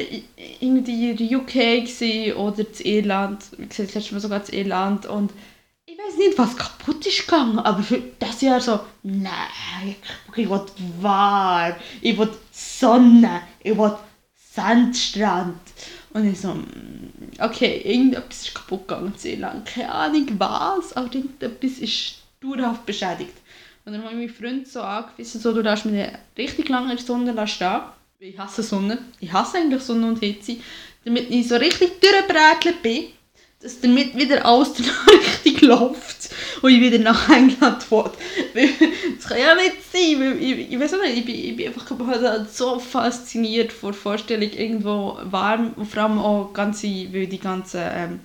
[0.60, 3.44] in der UK oder in Irland.
[3.56, 5.06] Wie gesagt, letztes Mal sogar in Irland.
[5.06, 5.32] Und
[5.86, 9.94] ich weiß nicht, was kaputt ist gegangen, aber für das Jahr so, nein,
[10.34, 10.60] ich will
[11.00, 13.94] warm, ich will Sonne, ich will
[14.34, 15.60] Sandstrand.
[16.14, 16.56] Und ich so,
[17.40, 19.64] okay, irgendetwas ist kaputt gegangen sehr lange.
[19.64, 23.34] Keine Ahnung was, aber irgendetwas ist dauerhaft beschädigt.
[23.84, 26.96] Und dann habe ich meinen Freund so angewiesen, so, du darfst mich richtig lange in
[26.96, 27.80] der Sonne stehen.
[28.20, 28.98] Ich hasse Sonne.
[29.20, 30.56] Ich hasse eigentlich Sonne und Hitze.
[31.04, 33.08] Damit ich so richtig durchbrätelt bin
[33.64, 34.74] dass damit wieder alles
[35.10, 36.28] richtig läuft
[36.60, 38.10] und ich wieder nach England will.
[39.16, 42.46] Das kann ja nicht sein, weil ich, ich weiß nicht, ich bin, ich bin einfach
[42.52, 47.80] so fasziniert von der Vorstellung, irgendwo warm und vor allem auch ganze, weil die ganzen
[47.82, 48.20] ähm,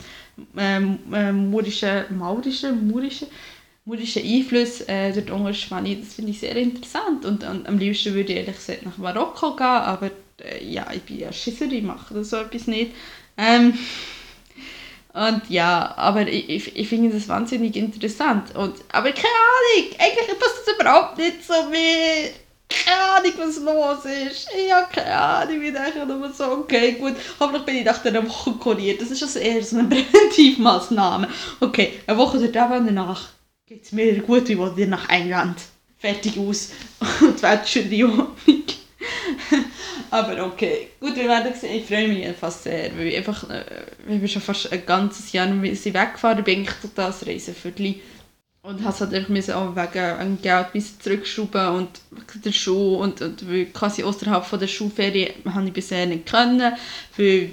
[0.58, 3.28] ähm, ähm, murischen, maurischen, murischen,
[3.88, 8.39] Einflüsse äh, dort unten das finde ich sehr interessant und, und, am liebsten würde ich
[8.39, 10.12] ehrlich gesagt nach Marokko gehen, aber
[10.43, 12.91] äh, ja, ich bin ja Schisser, ich mache so etwas nicht.
[13.38, 13.73] Ähm,
[15.13, 18.56] und ja, aber ich, ich, ich finde das wahnsinnig interessant.
[18.56, 22.30] Und, aber keine Ahnung, eigentlich passt das überhaupt nicht zu mir.
[22.69, 24.48] Keine Ahnung, was los ist.
[24.56, 28.28] Ich habe keine Ahnung, wie denke nur so, okay, gut, hoffentlich bin ich nach einer
[28.28, 29.02] Woche kuriert.
[29.02, 31.28] Das ist also eher so eine Präventivmaßnahme.
[31.60, 33.30] Okay, eine Woche danach
[33.65, 35.58] geht es mir gut, wie wollt ihr nach England.
[35.98, 36.69] Fertig aus.
[37.22, 38.78] Und die Welt
[40.12, 41.78] Aber okay, gut, wir werden sehen.
[41.78, 43.64] Ich freue mich fast sehr, weil ich einfach, äh,
[44.08, 47.96] wir schon fast ein ganzes Jahr sind weggefahren, bin ich total das Reiseviertel.
[48.62, 50.68] Und habe halt müssen auch wegen Geld
[51.02, 51.90] zurückschrauben und
[52.44, 53.42] der Schuh und, und
[53.74, 56.74] quasi außerhalb von der Schulferie habe ich bisher nicht können.
[57.14, 57.48] Für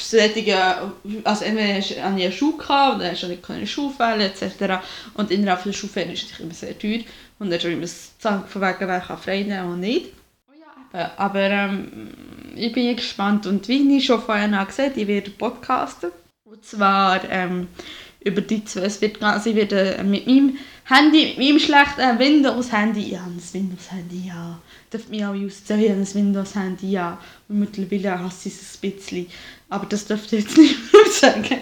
[0.00, 0.92] solche,
[1.24, 4.82] also entweder hatte ich einen Schuh gehabt, dann hast nicht keine Schuh fällen etc.
[5.12, 7.00] Und innerhalb der Schulferie ist es immer sehr teuer.
[7.38, 8.12] Und dann ist immer das
[8.48, 10.06] von wegen, wer kann frei nehmen und nicht.
[10.92, 12.08] Äh, aber ähm,
[12.54, 16.10] ich bin gespannt und wie ich schon vorher gesagt habe, ich werde podcasten.
[16.44, 17.68] Und zwar ähm,
[18.26, 18.82] über die zwei.
[18.82, 24.28] Es wird also ich werde mit meinem Handy, mit meinem schlechten Windows-Handy, ja, das Windows-Handy,
[24.28, 24.60] ja.
[24.90, 27.18] Darf mich auch auszählen, das Windows-Handy, ja.
[27.48, 29.26] Und mittlerweile hasse ich es ein bisschen.
[29.68, 31.58] Aber das dürfte ich jetzt nicht mehr sagen.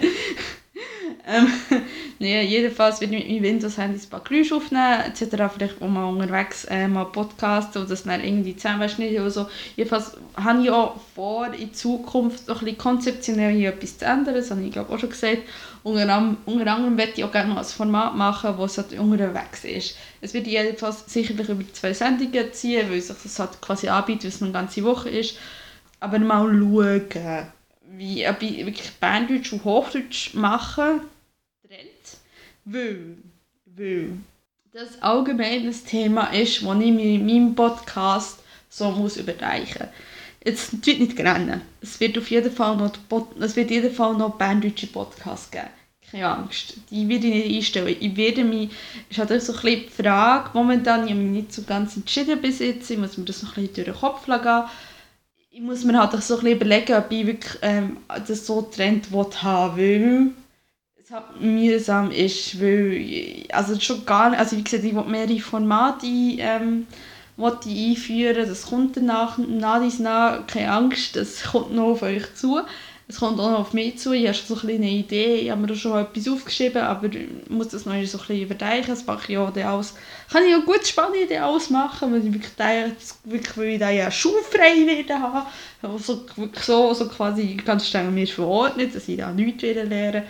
[1.27, 1.47] Ähm,
[2.19, 5.51] nee, jedenfalls ich mit meinem Windows-Handy ein paar Geräusche aufnehmen, etc.
[5.51, 9.47] Vielleicht auch mal unterwegs äh, mal podcasten oder das dann irgendwie zusammenschneiden oder so.
[9.75, 14.35] Jedenfalls habe ich auch vor, in Zukunft noch ein bisschen konzeptionell hier etwas zu ändern,
[14.35, 15.39] das habe ich glaube auch schon gesagt.
[15.81, 19.97] Unter unter anderem möchte ich auch gerne mal ein Format machen, das halt unterwegs ist.
[20.21, 24.29] Es wird jedenfalls sicherlich über zwei Sendungen ziehen, weil sich das halt quasi anbietet, weil
[24.29, 25.37] es eine ganze Woche ist.
[25.99, 27.47] Aber mal schauen,
[27.97, 31.01] wie ob ich wirklich Berndeutsch und Hochdeutsch mache
[32.65, 33.17] weil,
[33.65, 34.09] weil
[34.73, 39.89] das allgemein ein Thema ist, das ich mir in meinem Podcast so muss überreichen muss.
[40.41, 41.61] Es wird nicht rennen.
[41.81, 42.91] Es wird auf jeden Fall noch,
[43.39, 45.69] es wird jeden Fall noch berndeutsche Podcasts geben.
[46.11, 46.75] Keine Angst.
[46.91, 47.95] Die werde ich nicht einstellen.
[47.99, 48.69] Ich werde mich,
[49.09, 52.59] ist halt so ein die Frage, momentan, ich habe mich nicht so ganz entschieden bis
[52.59, 54.63] jetzt, ich muss mir das noch ein bisschen durch den Kopf gehen.
[55.49, 57.97] Ich muss mir halt auch so ein bisschen überlegen, ob ich wirklich ähm,
[58.27, 60.31] das so Trend haben will,
[61.05, 65.39] es halt mühsam ist, weil, also schon gar nicht, also wie gesagt, ich will mehrere
[65.39, 66.87] Formate ähm,
[67.37, 72.59] einführen, das kommt danach, nach dies nach, keine Angst, das kommt noch auf euch zu.
[73.07, 75.51] es kommt auch noch auf mich zu, ich habe schon so ein eine Idee, ich
[75.51, 79.05] habe mir schon etwas aufgeschrieben, aber ich muss das noch so ein bisschen überdenken, das
[79.05, 79.93] mache ich auch alles,
[80.31, 84.09] kann ich auch gut spannend alles machen, weil ich wirklich denke, wirklich, weil ich ja
[84.09, 85.45] schulfrei werde haben,
[85.83, 86.25] also
[86.59, 90.23] so, so quasi ganz streng mir verordnet, dass ich da nichts wieder lernen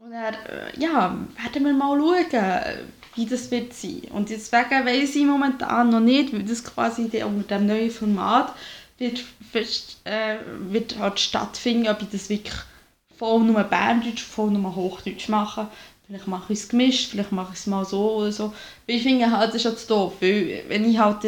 [0.00, 4.02] und dann, äh, ja, werden wir mal schauen, wie das wird sein.
[4.12, 8.54] Und deswegen weiß ich momentan noch nicht, wie das quasi unter dem neuen Format
[8.98, 9.24] wird,
[10.04, 10.36] äh,
[10.70, 12.54] wird halt stattfinden, ob ich das wirklich
[13.18, 15.68] voll nur Berndeutsch, voll nur Hochdeutsch mache.
[16.06, 18.54] Vielleicht mache ich es gemischt, vielleicht mache ich es mal so oder so.
[18.86, 21.22] Weil ich finde halt, das ist halt doof, weil wenn ich halt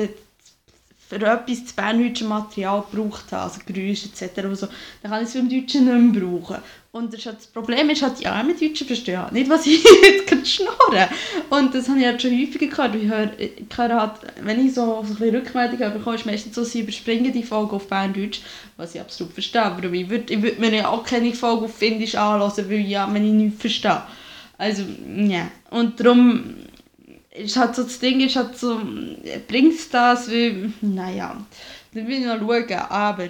[1.09, 4.41] für etwas das berndeutsche Material gebraucht habe, also Geräusche etc.
[4.55, 4.67] So,
[5.03, 6.57] dann kann ich es beim Deutschen nicht mehr brauchen.
[6.95, 9.83] Und das, halt das Problem ist halt, ja, mit Deutschen verstehe halt nicht, was ich
[9.83, 11.09] jetzt gerade schnurre.
[11.49, 12.95] Und das habe ich halt schon häufiger gehört.
[12.95, 16.55] Ich höre, ich höre halt, wenn ich so, so ein bisschen Rückmeldungen bekomme, ist meistens
[16.55, 18.41] so, sie überspringen die Folge auf Berndeutsch,
[18.77, 19.63] was ich absolut verstehe.
[19.63, 23.09] Aber ich würde, ich würde mir ja auch keine Folge auf Finnisch anhören, weil ja,
[23.11, 24.03] wenn ich nichts verstehe.
[24.59, 25.51] Also, ja.
[25.71, 26.57] Und darum
[27.31, 28.79] ist halt so, das Ding ist halt so,
[29.49, 31.43] bringt es das, weil, naja,
[31.95, 33.29] dann will ich noch schauen, aber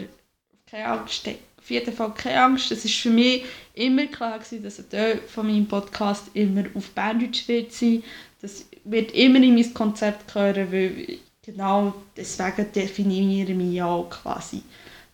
[0.68, 1.28] keine Angst,
[1.62, 2.72] auf jeden Fall keine Angst.
[2.72, 3.44] Es war für mich
[3.74, 8.02] immer klar gewesen, dass ein Teil von meinem Podcast immer auf Berndeutsch wird sein.
[8.40, 14.62] Das wird immer in mein Konzept gehören, weil genau deswegen definiere ich mich auch quasi.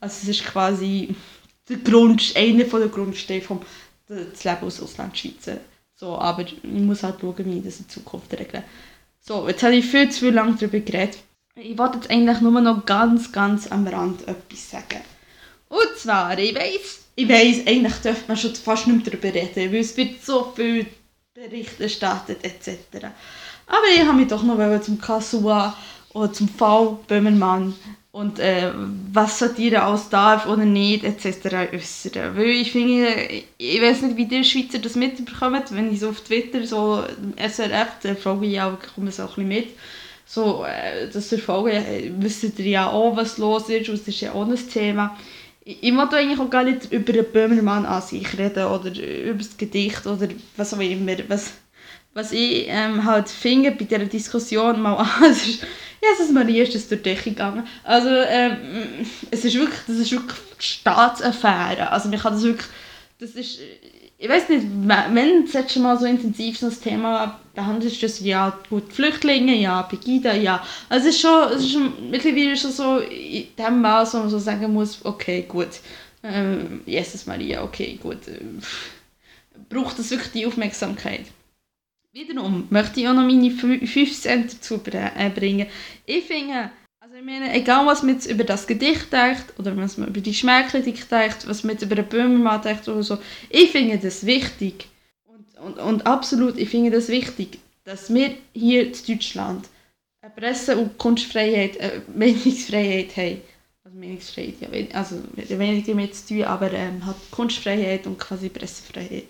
[0.01, 1.15] Also es ist quasi
[1.69, 3.61] der Grund, einer der Grundsteine vom
[4.07, 5.59] das Leben als Auslandschweizer.
[5.95, 8.65] So, aber ich muss halt schauen, wie ich das in Zukunft regle.
[9.21, 11.19] So, jetzt habe ich viel zu lang darüber geredet.
[11.57, 15.03] Ich wollte jetzt eigentlich nur noch ganz, ganz am Rand etwas sagen.
[15.69, 19.73] Und zwar, ich weiss, ich weiss, eigentlich dürfte man schon fast nicht mehr darüber reden,
[19.73, 20.87] weil es wird so viel
[21.35, 23.07] Bericht erstattet etc.
[23.67, 25.77] Aber ich habe mich doch noch zum Kasua
[26.15, 27.75] oder zum Fall Böhmermann
[28.13, 28.73] und äh,
[29.13, 31.73] was Satire aus darf oder nicht etc.
[31.73, 32.37] äußern.
[32.37, 33.09] Weil ich finde,
[33.59, 37.05] ich weiß nicht, wie die Schweizer das mitbekommen, wenn ich so auf Twitter so
[37.37, 39.69] SRF, da frage ich auch, komme so ein bisschen mit,
[40.25, 44.21] so, äh, das verfolgen, äh, wisst ihr ja auch, was los ist, und das ist
[44.21, 45.17] ja auch ein Thema
[45.69, 49.57] ich wollte eigentlich auch gar nicht über den Böhmermann an sich reden oder über das
[49.57, 51.13] Gedicht oder was auch immer.
[51.29, 51.53] Was,
[52.15, 55.67] was ich ähm, halt finde bei dieser Diskussion mal an, es ist,
[56.03, 57.67] Jesus Maria ist das durch die Decke gegangen.
[57.85, 58.57] Also ähm,
[59.31, 61.91] es ist wirklich, das ist wirklich Staatsaffäre.
[61.91, 62.69] Also man kann das wirklich,
[63.21, 63.59] das ist,
[64.21, 68.21] ich weiß nicht, wenn das letzte Mal so intensiv so ein Thema behandelt ist, das
[68.21, 70.65] ja gut Flüchtlinge, ja Pegida, ja.
[70.89, 74.31] Also es ist schon, es ist schon mittlerweile schon so in dem Maß, wo man
[74.31, 75.69] so sagen muss, okay, gut,
[76.25, 78.41] ähm, Jesus Maria, okay, gut, äh,
[79.69, 81.27] braucht das wirklich die Aufmerksamkeit.
[82.13, 85.69] Wiederum möchte ich auch noch meine 5 Cent dazu äh, bringen.
[86.07, 86.73] Ich finde,
[87.19, 90.21] also ich meine, egal was man jetzt über das Gedicht denkt oder was man über
[90.21, 93.19] die Schmähkritik denkt, was man jetzt über den Böhmermann denkt oder so,
[93.51, 94.87] ich finde das wichtig
[95.27, 99.69] und, und, und absolut, ich finde das wichtig, dass wir hier in Deutschland
[100.21, 103.41] eine Presse- und Kunstfreiheit, eine Meinungsfreiheit haben.
[103.85, 109.25] Also Meinungsfreiheit, ja, also weniger damit zu tun, aber ähm, hat Kunstfreiheit und quasi Pressefreiheit.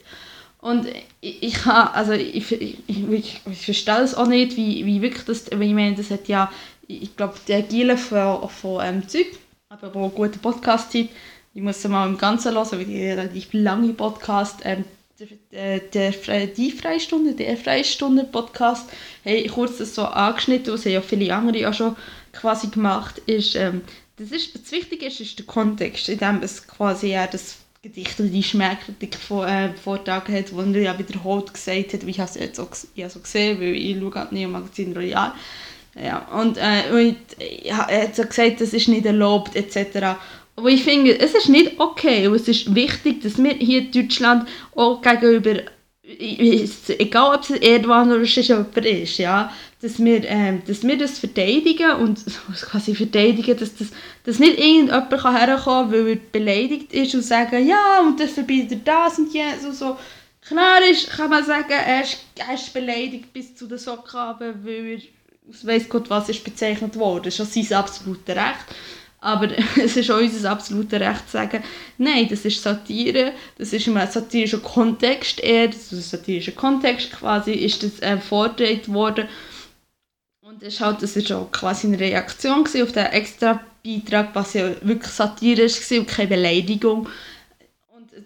[0.61, 0.89] Und
[1.21, 5.47] ich, ich, also ich, ich, ich, ich verstehe es auch nicht, wie, wie wirklich das,
[5.47, 6.51] ich meine, das hat ja
[6.89, 9.27] ich glaube, die Agile von, von ähm, Zeug,
[9.69, 11.11] aber wo gute Podcast sind,
[11.55, 14.85] ich muss sie mal im Ganzen hören, weil die relativ lange Podcast, ähm,
[15.53, 18.89] der, der, der, die Freistunde, der Freistunde Podcast,
[19.25, 21.97] hey, kurz das so angeschnitten, was ja viele andere auch schon
[22.33, 23.83] quasi gemacht, ist, ähm,
[24.17, 28.19] das ist, das Wichtige ist, ist der Kontext, in dem es quasi ja das Gedicht
[28.19, 32.19] oder die Schmähkritik von, äh, vortragen hat, wo er ja wiederholt gesagt hat, wie ich
[32.19, 35.35] es jetzt auch, ich so gesehen, weil ich schaue halt Neo Magazin Royal, ja,
[36.33, 37.17] und, äh, und
[37.65, 40.17] ja, er hat so gesagt, das ist nicht erlaubt etc.
[40.57, 43.93] Aber ich finde, es ist nicht okay und es ist wichtig, dass wir hier in
[43.93, 45.63] Deutschland auch gegenüber,
[46.03, 51.93] egal ob es Erdogan oder jemand ist, ja, dass wir, ähm, dass wir das verteidigen
[51.93, 52.25] und
[52.63, 53.89] quasi verteidigen, dass, das,
[54.25, 58.33] dass nicht irgendjemand kann herkommen kann, weil er beleidigt ist und sagen, ja, und das
[58.33, 59.97] verbietet das und jenes und so.
[60.47, 64.35] Klar ist, kann man sagen, er ist, er ist beleidigt bis zu den Socken,
[64.65, 65.18] weil er
[65.49, 67.25] weiß Gott was ist bezeichnet worden.
[67.25, 68.67] Das ist schon sein absolutes Recht.
[69.21, 69.49] Aber
[69.83, 71.63] es ist auch unser absolutes Recht zu sagen,
[71.99, 77.13] nein, das ist Satire, das ist ein satirischer Kontext eher, das ist ein satirischer Kontext
[77.13, 79.29] quasi, ist das äh, vorgetragen worden.
[80.41, 84.55] Und es ist halt, das ist auch quasi eine Reaktion auf den extra Beitrag, was
[84.55, 87.09] ja wirklich satirisch war und keine Beleidigung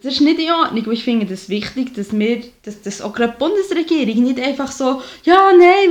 [0.03, 0.85] das ist nicht in Ordnung.
[0.85, 4.71] Und ich finde das wichtig, dass wir, dass das auch gerade die Bundesregierung nicht einfach
[4.73, 5.91] so, ja, nein,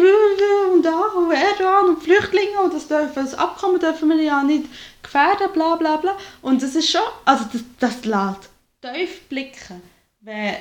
[0.74, 4.66] und da, und Erdogan und Flüchtlinge und das, dürfen, das Abkommen dürfen wir ja nicht
[5.02, 6.18] gefährden, bla bla bla.
[6.42, 8.50] Und das ist schon, also das, das lässt
[8.82, 9.82] tief blicken,
[10.22, 10.56] wenn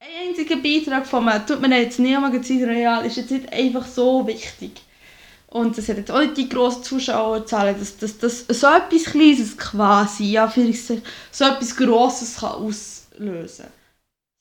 [0.00, 3.86] ein einziger Beitrag von einem, tut mir jetzt Neo Magazin Real, ist jetzt nicht einfach
[3.86, 4.72] so wichtig.
[5.48, 9.56] Und das hat jetzt auch nicht die grossen Zuschauerzahlen, dass, dass, dass so etwas Kleines
[9.56, 12.62] quasi, ja, für so etwas Grosses kann
[13.16, 13.66] auslösen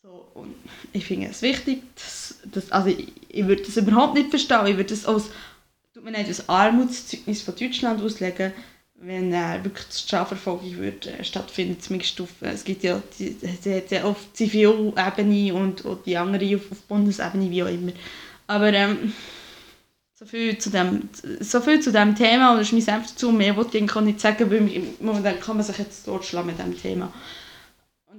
[0.05, 0.53] so, und
[0.93, 4.77] ich finde es wichtig, dass, dass also ich, ich würde das überhaupt nicht verstehen, ich
[4.77, 5.31] würde das als,
[5.93, 8.53] tut mir nicht, als Armutszeugnis von Deutschland auslegen,
[8.97, 13.81] wenn äh, wirklich die Strafverfolgung würde, äh, stattfinden, zumindest auf, es gibt ja, die, die,
[13.89, 17.91] die auf Zivilebene und, und die andere auf, auf Bundesebene, wie auch immer.
[18.47, 19.11] Aber ähm,
[20.13, 21.09] so viel zu dem,
[21.39, 23.31] so viel zu dem Thema und das ist mein Senf dazu.
[23.31, 27.11] Mehr wollte ich nicht sagen, weil momentan kann man sich jetzt totschlagen mit dem Thema.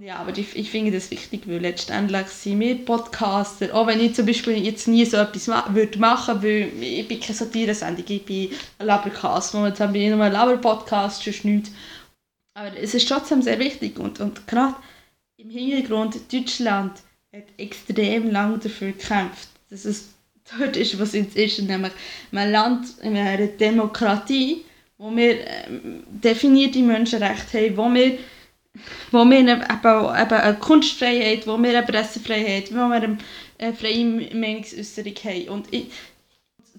[0.01, 4.15] Ja, aber ich, ich finde das wichtig, weil letztendlich sind wir Podcaster, auch wenn ich
[4.15, 8.05] zum Beispiel jetzt nie so etwas ma würde machen würde, weil ich bin keine Satire-Sendung,
[8.07, 11.71] ich bin ein Labercast, momentan bin ich nur ein Laber-Podcast, sonst nichts.
[12.55, 14.77] Aber es ist trotzdem sehr wichtig und, und gerade
[15.39, 16.99] im Hintergrund, Deutschland
[17.35, 20.09] hat extrem lange dafür gekämpft, dass es
[20.59, 21.93] dort ist, was es ist, nämlich
[22.33, 24.65] ein Land in einer Demokratie,
[24.99, 28.19] wo wir ähm, definierte Menschenrechte haben, wo wir,
[29.11, 33.17] wo wir eben, eben eine Kunstfreiheit, wo wir eine Pressefreiheit, wo wir
[33.59, 35.49] eine freie Meinungsäußerung haben.
[35.49, 35.87] Und ich,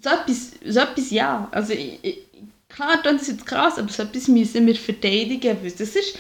[0.01, 2.19] so, etwas, so etwas ja, also ich, ich,
[2.69, 6.17] klar, das ist jetzt krass, aber so etwas müssen wir verteidigen, weil das ist,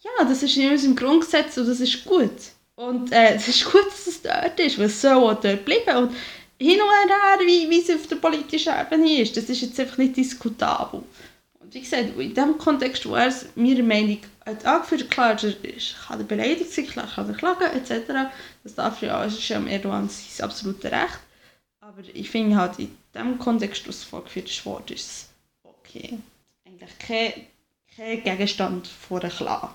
[0.00, 2.30] ja, das ist in unserem Grundgesetz und das ist gut.
[2.76, 5.96] Und äh, es ist gut, dass es dort ist, weil es soll auch dort bleiben.
[5.96, 6.16] Und
[6.58, 9.36] hin und her, wie, wie es auf der politischen Ebene ist.
[9.36, 11.02] Das ist jetzt einfach nicht diskutabel.
[11.58, 14.18] Und wie gesagt, in dem Kontext, wo er es meiner Meinung
[14.50, 18.30] hat angeführt, klar, ist, kann er beleidigt sein, klar kann er klagen, etc.
[18.62, 21.18] Das darf ja, das ist ja Erdogan sein absolutes Recht.
[21.80, 25.28] Aber ich finde halt, in dem Kontext, wo es vorgeführt wurde, ist
[25.62, 26.18] okay.
[26.64, 27.32] Eigentlich kein,
[27.96, 29.70] kein Gegenstand vor einer Klage.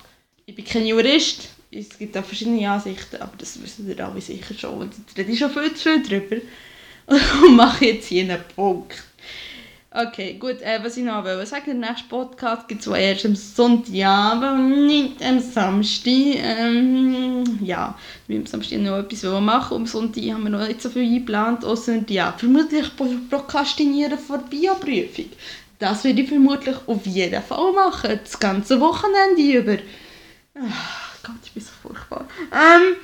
[0.46, 4.54] Ich bin kein Jurist, es gibt auch verschiedene Ansichten, aber das wissen ihr alle sicher
[4.54, 4.80] schon.
[4.80, 6.38] Und ich rede schon viel zu viel darüber
[7.46, 9.04] und mache jetzt hier einen Punkt.
[9.98, 13.34] Okay, gut, äh, was ich noch will sagen, der nächste Podcast gibt es erst am
[13.34, 16.12] Sonntagabend und nicht am Samstag.
[16.12, 20.90] Ähm, ja, wir am Samstag noch etwas machen, am Sonntag haben wir noch nicht so
[20.90, 22.88] viel eingeplant, außer ja, vermutlich
[23.30, 25.30] Prokrastinieren vor Bioprüfung.
[25.80, 29.78] Das werde ich vermutlich auf jeden Fall machen, das ganze Wochenende über.
[30.60, 32.28] Ach Gott, ich bin so furchtbar.
[32.52, 32.98] Ähm,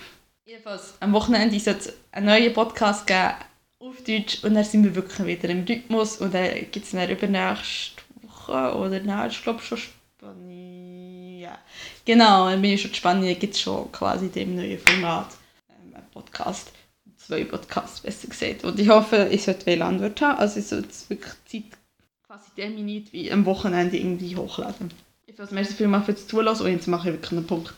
[0.43, 3.31] jedenfalls, am Wochenende sollte es einen neuen Podcast geben,
[3.81, 7.09] auf Deutsch und dann sind wir wirklich wieder im Rhythmus und dann gibt es dann
[7.09, 11.39] übernächste Woche oder nein, ich glaube schon Spanien.
[11.39, 11.57] Ja.
[12.05, 15.29] Genau, dann bin ich schon in Spanien, gibt es schon quasi dem neuen Format
[15.69, 16.71] ähm, ein Podcast,
[17.17, 20.89] zwei Podcasts besser gesagt und ich hoffe, ich sollte viele Antwort haben, also ich sollte
[21.09, 21.79] wirklich Zeit
[22.27, 24.91] quasi terminiert wie am Wochenende irgendwie hochladen.
[25.25, 27.73] Ich weiß, merci vielmals fürs Zulassen und jetzt mache ich wirklich einen Punkt.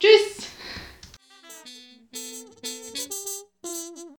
[0.00, 0.53] Tschüss!